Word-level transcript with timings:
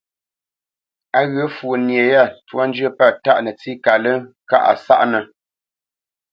Á 1.17 1.21
ghyə̂ 1.31 1.47
fwo 1.57 1.71
nye 1.87 2.01
yâ 2.11 2.23
ntwá 2.33 2.61
njyə́ 2.69 2.91
pə̂ 2.97 3.07
tâʼ 3.23 3.37
nətsí 3.45 3.71
kalə́ŋ 3.85 4.19
kâʼ 4.49 4.63
a 4.71 4.73
sáʼnə̄. 4.85 5.21